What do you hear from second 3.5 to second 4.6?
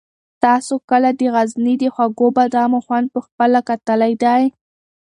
کتلی دی؟